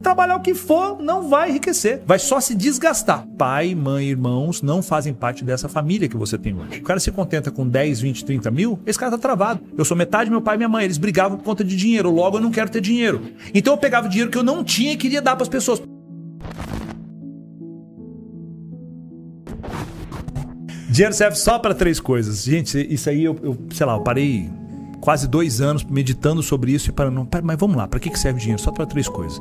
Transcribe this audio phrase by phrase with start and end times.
[0.00, 3.26] Trabalhar o que for não vai enriquecer, vai só se desgastar.
[3.36, 6.78] Pai, mãe, irmãos não fazem parte dessa família que você tem hoje.
[6.78, 9.60] O cara se contenta com 10, 20, 30 mil, esse cara tá travado.
[9.76, 12.36] Eu sou metade meu pai e minha mãe, eles brigavam por conta de dinheiro, logo
[12.36, 13.32] eu não quero ter dinheiro.
[13.52, 15.82] Então eu pegava o dinheiro que eu não tinha e queria dar para as pessoas.
[20.88, 22.44] Dinheiro serve só para três coisas.
[22.44, 24.48] Gente, isso aí eu, eu sei lá, eu parei
[25.00, 27.26] quase dois anos meditando sobre isso e para não.
[27.42, 28.60] Mas vamos lá, para que serve dinheiro?
[28.60, 29.40] Só para três coisas.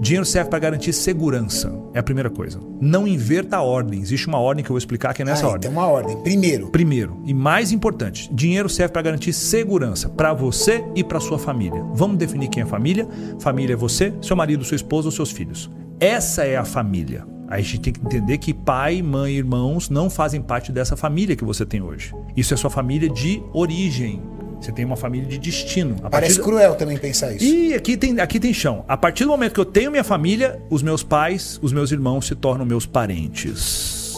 [0.00, 2.60] Dinheiro serve para garantir segurança, é a primeira coisa.
[2.80, 4.00] Não inverta a ordem.
[4.00, 5.70] Existe uma ordem que eu vou explicar que é nessa ah, ordem.
[5.70, 6.16] Tem uma ordem.
[6.22, 6.68] Primeiro.
[6.68, 11.82] Primeiro e mais importante, dinheiro serve para garantir segurança para você e para sua família.
[11.94, 13.08] Vamos definir quem é família?
[13.38, 15.70] Família é você, seu marido, sua esposa ou seus filhos.
[15.98, 17.26] Essa é a família.
[17.48, 21.36] Aí a gente tem que entender que pai, mãe, irmãos não fazem parte dessa família
[21.36, 22.12] que você tem hoje.
[22.36, 24.22] Isso é sua família de origem.
[24.64, 25.96] Você tem uma família de destino.
[26.02, 26.48] A Parece partir...
[26.48, 27.44] cruel também pensar isso.
[27.44, 28.82] E aqui tem, aqui tem chão.
[28.88, 32.26] A partir do momento que eu tenho minha família, os meus pais, os meus irmãos
[32.26, 34.14] se tornam meus parentes.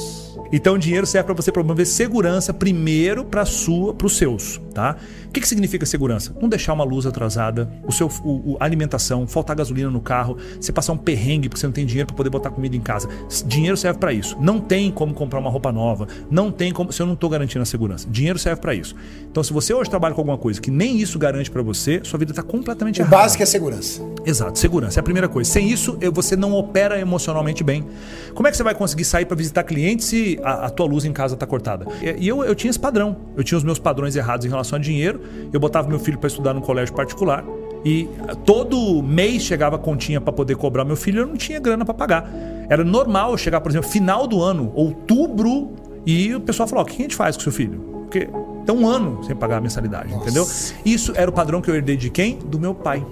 [0.53, 4.97] Então o dinheiro serve para você promover segurança primeiro para sua, para os seus, tá?
[5.37, 6.35] O que, que significa segurança?
[6.41, 10.73] Não deixar uma luz atrasada, o seu o, o, alimentação, faltar gasolina no carro, você
[10.73, 13.07] passar um perrengue porque você não tem dinheiro para poder botar comida em casa.
[13.45, 14.35] Dinheiro serve para isso.
[14.41, 17.61] Não tem como comprar uma roupa nova, não tem como, se eu não estou garantindo
[17.61, 18.09] a segurança.
[18.09, 18.95] Dinheiro serve para isso.
[19.31, 22.19] Então se você hoje trabalha com alguma coisa que nem isso garante para você, sua
[22.19, 23.15] vida está completamente o errada.
[23.15, 24.01] O básico é segurança.
[24.25, 25.51] Exato, segurança é a primeira coisa.
[25.51, 27.85] Sem isso, você não opera emocionalmente bem.
[28.35, 31.05] Como é que você vai conseguir sair para visitar clientes se a, a, tua luz
[31.05, 31.87] em casa está cortada.
[32.19, 33.19] E eu, eu tinha esse padrão.
[33.37, 35.26] Eu tinha os meus padrões errados em relação a dinheiro.
[35.53, 37.45] Eu botava meu filho para estudar no colégio particular.
[37.85, 38.09] E
[38.45, 41.95] todo mês chegava a continha para poder cobrar meu filho, eu não tinha grana para
[41.95, 42.29] pagar.
[42.69, 45.71] Era normal eu chegar, por exemplo, final do ano, outubro,
[46.05, 47.79] e o pessoal falou: o que a gente faz com seu filho?
[48.03, 48.29] Porque
[48.65, 50.23] tem um ano sem pagar a mensalidade, Nossa.
[50.23, 50.47] entendeu?
[50.85, 52.39] Isso era o padrão que eu herdei de quem?
[52.39, 53.05] Do meu pai.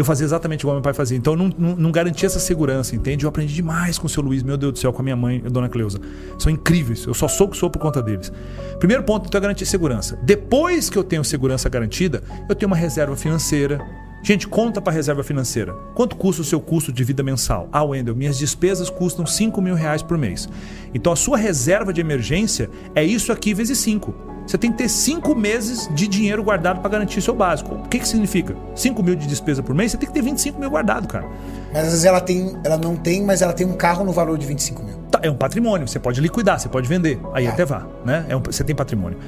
[0.00, 1.18] Eu fazia exatamente igual meu pai fazia.
[1.18, 3.26] Então eu não, não, não garantia essa segurança, entende?
[3.26, 5.42] Eu aprendi demais com o seu Luiz, meu Deus do céu, com a minha mãe,
[5.44, 6.00] a dona Cleusa.
[6.38, 7.04] São incríveis.
[7.04, 8.32] Eu só sou o que sou por conta deles.
[8.78, 10.18] Primeiro ponto, então, é garantir segurança.
[10.22, 13.78] Depois que eu tenho segurança garantida, eu tenho uma reserva financeira.
[14.22, 15.72] Gente, conta para reserva financeira.
[15.94, 17.68] Quanto custa o seu custo de vida mensal?
[17.72, 20.48] Ah, Wendel, minhas despesas custam 5 mil reais por mês.
[20.92, 24.30] Então a sua reserva de emergência é isso aqui vezes 5.
[24.46, 27.74] Você tem que ter cinco meses de dinheiro guardado para garantir seu básico.
[27.76, 28.56] O que, que significa?
[28.74, 31.24] 5 mil de despesa por mês, você tem que ter 25 mil guardado, cara.
[31.72, 34.36] Mas às vezes ela tem, ela não tem, mas ela tem um carro no valor
[34.36, 34.96] de 25 mil.
[35.08, 37.20] Tá, é um patrimônio, você pode liquidar, você pode vender.
[37.32, 37.50] Aí ah.
[37.50, 38.26] até vá, né?
[38.28, 39.18] É um, você tem patrimônio.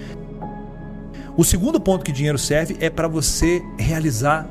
[1.36, 4.48] O segundo ponto que dinheiro serve é para você realizar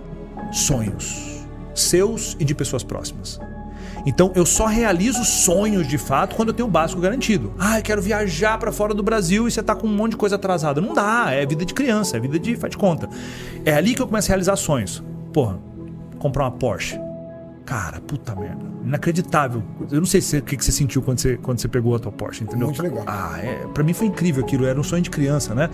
[0.51, 3.39] sonhos, seus e de pessoas próximas.
[4.06, 7.53] Então eu só realizo sonhos de fato quando eu tenho o básico garantido.
[7.59, 10.17] Ah, eu quero viajar para fora do Brasil e você tá com um monte de
[10.17, 10.81] coisa atrasada.
[10.81, 13.09] Não dá, é vida de criança, é vida de faz de conta.
[13.63, 15.03] É ali que eu começo a realizar sonhos.
[15.31, 15.59] Porra,
[16.19, 17.00] comprar uma Porsche.
[17.66, 18.66] Cara, puta merda.
[18.83, 19.63] Inacreditável.
[19.91, 22.00] Eu não sei se, o que, que você sentiu quando você, quando você pegou a
[22.00, 22.68] tua Porsche, entendeu?
[22.68, 23.03] Muito legal.
[23.06, 24.66] Ah, é, pra mim foi incrível aquilo.
[24.66, 25.69] Era um sonho de criança, né?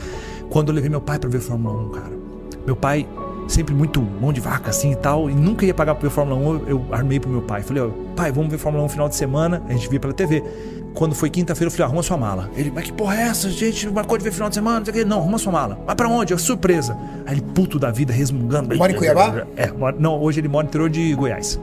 [0.50, 2.18] Quando eu levei meu pai para ver Fórmula 1, cara.
[2.66, 3.08] Meu pai
[3.48, 6.40] sempre muito mão de vaca assim e tal, e nunca ia pagar pra ver Fórmula
[6.40, 7.62] 1, eu, armei pro meu pai.
[7.62, 10.14] Falei, ó, pai, vamos ver Fórmula 1 no final de semana, a gente via pela
[10.14, 10.44] TV.
[10.94, 12.50] Quando foi quinta-feira, eu falei, arruma sua mala.
[12.56, 13.48] Ele, mas que porra é essa?
[13.48, 15.06] A gente marcou de ver final de semana, não sei o quê.
[15.06, 15.80] Não, arruma sua mala.
[15.86, 16.34] Mas pra onde?
[16.34, 16.98] É surpresa.
[17.26, 18.76] Aí ele, puto da vida, resmungando.
[18.76, 19.46] Mora em Cuiabá?
[19.56, 21.60] É, não, hoje ele mora no interior de Goiás.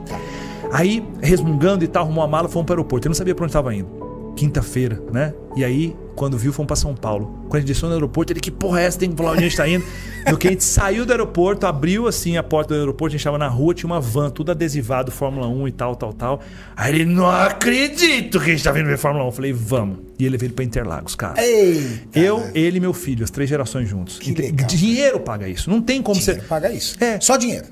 [0.71, 3.07] Aí, resmungando e tal, arrumou a mala, fomos pro aeroporto.
[3.07, 4.04] Eu não sabia pra onde tava indo
[4.35, 5.33] quinta-feira, né?
[5.55, 7.27] E aí, quando viu, fomos para São Paulo.
[7.43, 8.99] Quando a gente desceu no aeroporto, ele, que porra é essa?
[8.99, 9.85] Tem que falar onde a gente tá indo.
[10.29, 13.23] No que a gente saiu do aeroporto, abriu assim a porta do aeroporto, a gente
[13.23, 16.41] tava na rua, tinha uma van, tudo adesivado, Fórmula 1 e tal, tal, tal.
[16.75, 19.27] Aí ele, não acredito que a gente tá vindo ver Fórmula 1.
[19.27, 19.99] Eu falei, vamos.
[20.17, 21.41] E ele levei ele pra Interlagos, cara.
[21.41, 24.19] Eita, eu, ele e meu filho, as três gerações juntos.
[24.19, 25.69] Que legal, dinheiro paga isso.
[25.69, 26.47] Não tem como dinheiro você.
[26.47, 26.95] paga isso.
[27.03, 27.19] É.
[27.19, 27.65] Só dinheiro.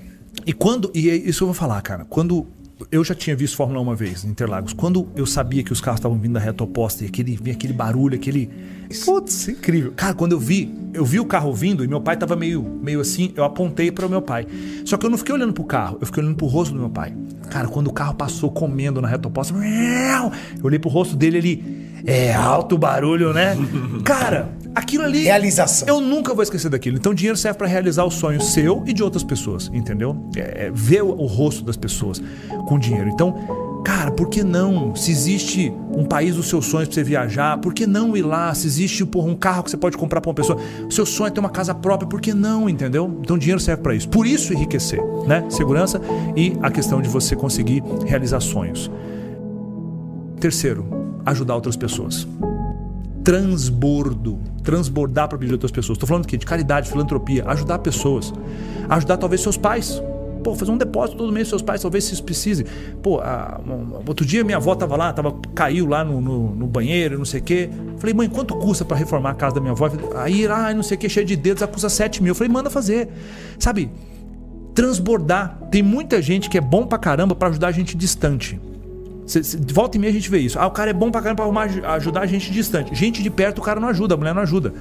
[0.45, 0.91] E quando.
[0.93, 2.05] E é isso eu vou falar, cara.
[2.09, 2.47] Quando
[2.91, 4.73] eu já tinha visto Fórmula 1 uma vez em Interlagos.
[4.73, 8.15] Quando eu sabia que os carros estavam vindo da reta oposta e aquele, aquele barulho,
[8.15, 8.49] aquele.
[9.05, 9.93] Putz, incrível.
[9.95, 13.01] Cara, quando eu vi, eu vi o carro vindo e meu pai tava meio, meio
[13.01, 14.45] assim, eu apontei para o meu pai.
[14.85, 16.89] Só que eu não fiquei olhando pro carro, eu fiquei olhando pro rosto do meu
[16.89, 17.13] pai.
[17.49, 20.31] Cara, quando o carro passou comendo na reta oposta, eu
[20.63, 21.83] olhei pro rosto dele ali.
[22.05, 23.55] É alto barulho, né?
[24.03, 25.23] Cara, aquilo ali.
[25.23, 25.87] Realização.
[25.87, 26.97] Eu nunca vou esquecer daquilo.
[26.97, 30.15] Então, dinheiro serve para realizar o sonho seu e de outras pessoas, entendeu?
[30.35, 32.21] É, é ver o, o rosto das pessoas
[32.67, 33.09] com dinheiro.
[33.09, 33.35] Então,
[33.83, 34.95] Cara, por que não?
[34.95, 38.53] Se existe um país dos seus sonhos para você viajar, por que não ir lá?
[38.53, 41.27] Se existe porra, um carro que você pode comprar para uma pessoa, o seu sonho
[41.27, 42.69] é ter uma casa própria, por que não?
[42.69, 43.19] Entendeu?
[43.21, 44.07] Então, dinheiro serve para isso.
[44.07, 45.43] Por isso, enriquecer, né?
[45.49, 45.99] Segurança
[46.33, 48.89] e a questão de você conseguir realizar sonhos.
[50.39, 50.87] Terceiro,
[51.25, 52.25] ajudar outras pessoas.
[53.23, 54.39] Transbordo.
[54.63, 55.95] Transbordar para de outras pessoas.
[55.95, 58.33] Estou falando aqui de caridade, filantropia, ajudar pessoas.
[58.89, 60.01] Ajudar talvez seus pais
[60.43, 62.65] Pô, fazer um depósito todo mês seus pais, talvez se precise.
[63.01, 63.61] Pô, a,
[64.05, 67.39] outro dia minha avó tava lá, tava, caiu lá no, no, no banheiro, não sei
[67.39, 67.69] o quê.
[67.97, 69.89] Falei, mãe, quanto custa para reformar a casa da minha avó?
[70.17, 72.35] Aí, ah, não sei o que, cheio de dedos, custa 7 mil.
[72.35, 73.07] Falei, manda fazer.
[73.57, 73.89] Sabe?
[74.75, 75.57] Transbordar.
[75.71, 78.59] Tem muita gente que é bom pra caramba para ajudar a gente distante.
[79.25, 80.59] De volta e meia a gente vê isso.
[80.59, 82.93] Ah, o cara é bom pra caramba pra ajudar a gente distante.
[82.93, 84.73] Gente de perto o cara não ajuda, a mulher não ajuda.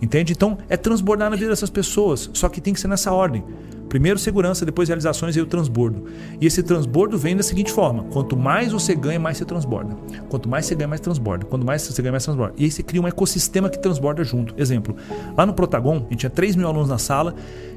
[0.00, 0.32] Entende?
[0.32, 2.30] Então é transbordar na vida dessas pessoas.
[2.32, 3.44] Só que tem que ser nessa ordem.
[3.92, 6.06] Primeiro segurança, depois realizações e o transbordo.
[6.40, 9.94] E esse transbordo vem da seguinte forma: quanto mais você ganha, mais você transborda.
[10.30, 11.44] Quanto mais você ganha, mais transborda.
[11.44, 12.54] Quanto mais você ganha, mais transborda.
[12.56, 14.54] E aí você cria um ecossistema que transborda junto.
[14.56, 14.96] Exemplo,
[15.36, 17.34] lá no Protagon, a gente tinha 3 mil alunos na sala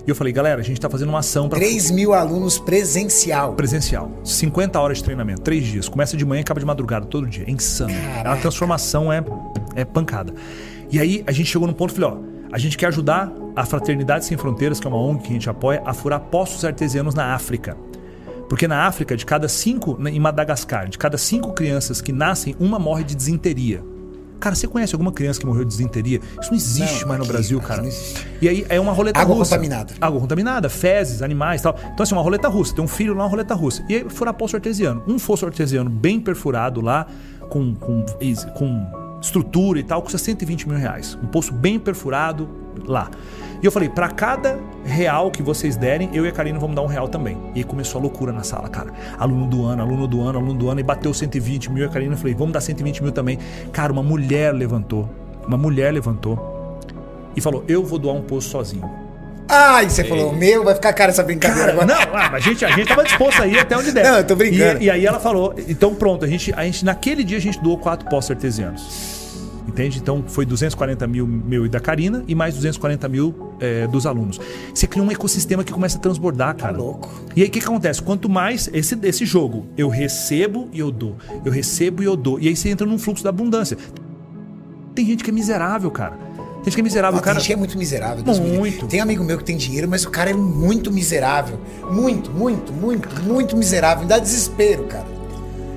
[0.07, 1.59] e eu falei, galera, a gente está fazendo uma ação para.
[1.59, 3.53] 3 mil alunos presencial.
[3.55, 4.09] Presencial.
[4.23, 5.89] 50 horas de treinamento, 3 dias.
[5.89, 7.43] Começa de manhã e acaba de madrugada, todo dia.
[7.45, 7.93] É insano.
[7.93, 8.31] Caraca.
[8.31, 9.21] A transformação é,
[9.75, 10.33] é pancada.
[10.89, 13.65] E aí a gente chegou num ponto e falei, ó a gente quer ajudar a
[13.65, 17.15] Fraternidade Sem Fronteiras, que é uma ONG que a gente apoia, a furar poços artesianos
[17.15, 17.77] na África.
[18.49, 22.77] Porque na África, de cada cinco, em Madagascar, de cada cinco crianças que nascem, uma
[22.77, 23.83] morre de desinteria.
[24.39, 26.19] Cara, você conhece alguma criança que morreu de desinteria?
[26.39, 27.81] Isso não existe não, mais no Brasil, cara.
[28.41, 29.55] E aí é uma roleta Água russa.
[29.55, 29.93] Água contaminada.
[29.99, 31.75] Água contaminada, fezes, animais tal.
[31.93, 32.75] Então, assim, uma roleta russa.
[32.75, 33.83] Tem um filho lá, uma roleta russa.
[33.89, 35.01] E aí, furar poço artesiano.
[35.07, 37.07] Um fosso artesiano bem perfurado lá,
[37.49, 38.05] com, com,
[38.55, 41.17] com estrutura e tal, custa 120 mil reais.
[41.23, 42.47] Um poço bem perfurado
[42.85, 43.09] lá.
[43.61, 46.81] E eu falei, para cada real que vocês derem, eu e a Karina vamos dar
[46.81, 47.37] um real também.
[47.55, 48.91] E aí começou a loucura na sala, cara.
[49.17, 51.83] Aluno do ano, aluno do ano, aluno do ano, e bateu 120 mil.
[51.83, 53.39] E a Karina falei, vamos dar 120 mil também.
[53.71, 55.09] Cara, uma mulher levantou,
[55.47, 56.91] uma mulher levantou
[57.35, 58.89] e falou, eu vou doar um poço sozinho.
[59.83, 60.05] E você e...
[60.05, 62.05] falou, meu, vai ficar cara essa brincadeira cara, agora.
[62.05, 64.03] Não, ah, a gente, a gente tava disposto a ir até onde der.
[64.03, 64.81] Não, eu tô brincando.
[64.81, 67.59] E, e, aí ela falou, então pronto, a gente, a gente, naquele dia a gente
[67.61, 69.24] doou quatro postos artesianos.
[69.67, 69.97] Entende?
[69.97, 74.39] Então foi 240 mil meu e da Karina e mais 240 mil é, dos alunos.
[74.73, 76.73] Você cria um ecossistema que começa a transbordar, cara.
[76.73, 77.09] Tá louco.
[77.35, 78.01] E aí o que, que acontece?
[78.01, 81.15] Quanto mais esse, esse jogo, eu recebo e eu dou.
[81.43, 82.39] Eu recebo e eu dou.
[82.39, 83.77] E aí você entra num fluxo da abundância.
[84.93, 86.13] Tem gente que é miserável, cara.
[86.13, 87.35] Tem gente que é miserável, ah, cara.
[87.35, 88.23] Tem gente que é muito miserável.
[88.41, 88.87] Muito.
[88.87, 91.59] Tem amigo meu que tem dinheiro, mas o cara é muito miserável.
[91.91, 94.03] Muito, muito, muito, muito miserável.
[94.03, 95.05] Me dá desespero, cara.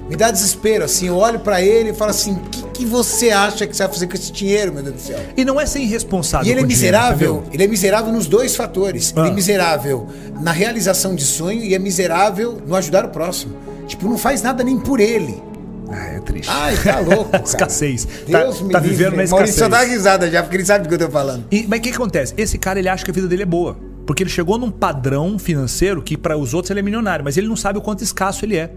[0.09, 1.09] Me dá desespero, assim.
[1.09, 2.39] Eu olho para ele e falo assim:
[2.79, 5.19] que, que você acha que você vai fazer com esse dinheiro, meu Deus do céu?
[5.37, 6.47] E não é ser irresponsável.
[6.47, 7.35] E ele é miserável.
[7.35, 9.13] Dinheiro, ele é miserável nos dois fatores.
[9.17, 9.21] Ah.
[9.21, 10.07] Ele é miserável
[10.41, 13.57] na realização de sonho e é miserável no ajudar o próximo.
[13.87, 15.43] Tipo, não faz nada nem por ele.
[15.91, 16.51] Ah, é triste.
[16.51, 17.31] Ai, tá louco.
[17.33, 17.45] Cara.
[17.45, 18.07] escassez.
[18.27, 19.31] Deus tá, me tá vivendo na escassez.
[19.31, 21.47] Maurício só dá risada já, porque ele sabe do que eu tô falando.
[21.51, 22.35] E, mas o que, que acontece?
[22.37, 23.77] Esse cara, ele acha que a vida dele é boa.
[24.09, 27.47] Porque ele chegou num padrão financeiro que para os outros ele é milionário, mas ele
[27.47, 28.73] não sabe o quanto escasso ele é.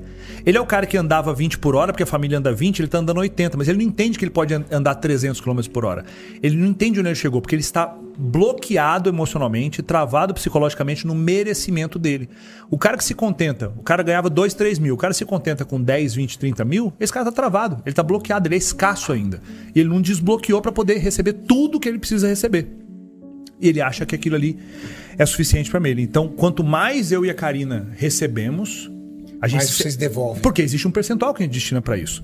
[0.45, 2.88] Ele é o cara que andava 20 por hora, porque a família anda 20, ele
[2.88, 6.04] está andando 80, mas ele não entende que ele pode andar 300 km por hora.
[6.44, 11.98] Ele não entende onde ele chegou, porque ele está bloqueado emocionalmente, travado psicologicamente no merecimento
[11.98, 12.28] dele.
[12.69, 15.63] O cara que se contenta, o cara ganhava 2, 3 mil, o cara se contenta
[15.63, 19.13] com 10, 20, 30 mil, esse cara está travado, ele está bloqueado, ele é escasso
[19.13, 19.42] ainda.
[19.74, 22.81] E ele não desbloqueou para poder receber tudo que ele precisa receber.
[23.62, 24.58] E ele acha que aquilo ali
[25.18, 26.02] é suficiente para ele.
[26.02, 28.92] Então, quanto mais eu e a Karina recebemos,
[29.42, 29.59] a gente.
[29.59, 30.42] Mais vocês devolvem.
[30.42, 32.24] Porque existe um percentual que a gente destina para isso.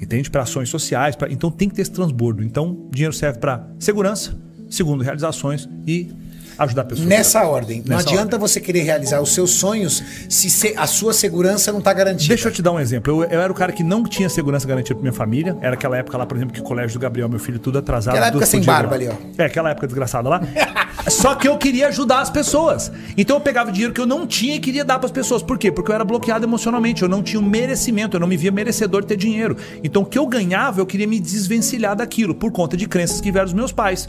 [0.00, 0.30] Entende?
[0.30, 1.16] Para ações sociais.
[1.16, 1.30] Pra...
[1.30, 2.42] Então tem que ter esse transbordo.
[2.42, 6.10] Então, dinheiro serve para segurança, segundo, realizações e
[6.58, 7.08] ajudar pessoas.
[7.08, 7.78] Nessa ordem.
[7.78, 8.40] Nessa não adianta ordem.
[8.40, 12.28] você querer realizar os seus sonhos se a sua segurança não está garantida.
[12.28, 13.24] Deixa eu te dar um exemplo.
[13.24, 15.56] Eu, eu, era o cara que não tinha segurança garantida para minha família.
[15.60, 18.14] Era aquela época lá, por exemplo, que o colégio do Gabriel, meu filho, tudo atrasado.
[18.14, 19.14] Aquela época sem barba ali, ó.
[19.38, 20.40] É, aquela época desgraçada lá.
[21.08, 22.92] Só que eu queria ajudar as pessoas.
[23.16, 25.42] Então eu pegava dinheiro que eu não tinha e queria dar para as pessoas.
[25.42, 25.72] Por quê?
[25.72, 27.02] Porque eu era bloqueado emocionalmente.
[27.02, 28.16] Eu não tinha o um merecimento.
[28.16, 29.56] Eu não me via merecedor de ter dinheiro.
[29.82, 33.30] Então o que eu ganhava, eu queria me desvencilhar daquilo por conta de crenças que
[33.30, 34.08] vieram dos meus pais.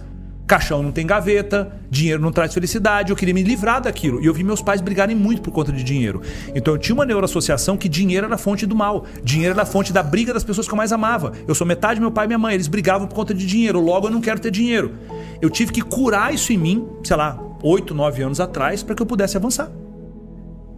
[0.51, 4.21] Caixão não tem gaveta, dinheiro não traz felicidade, eu queria me livrar daquilo.
[4.21, 6.21] E eu vi meus pais brigarem muito por conta de dinheiro.
[6.53, 9.05] Então eu tinha uma neuroassociação que dinheiro era fonte do mal.
[9.23, 11.31] Dinheiro era fonte da briga das pessoas que eu mais amava.
[11.47, 14.07] Eu sou metade meu pai e minha mãe, eles brigavam por conta de dinheiro, logo
[14.07, 14.93] eu não quero ter dinheiro.
[15.41, 19.01] Eu tive que curar isso em mim, sei lá, 8, 9 anos atrás, para que
[19.01, 19.71] eu pudesse avançar.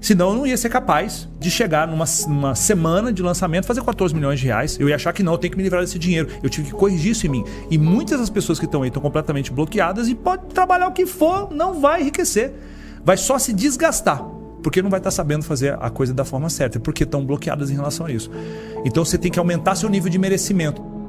[0.03, 4.13] Senão eu não ia ser capaz de chegar numa, numa semana de lançamento fazer 14
[4.13, 4.77] milhões de reais.
[4.77, 6.27] Eu ia achar que não, eu tenho que me livrar desse dinheiro.
[6.43, 7.45] Eu tive que corrigir isso em mim.
[7.71, 11.05] E muitas das pessoas que estão aí estão completamente bloqueadas e pode trabalhar o que
[11.05, 12.51] for, não vai enriquecer.
[13.05, 14.21] Vai só se desgastar.
[14.61, 17.75] porque não vai estar sabendo fazer a coisa da forma certa, porque estão bloqueadas em
[17.75, 18.29] relação a isso.
[18.83, 20.92] Então você tem que aumentar seu nível de merecimento.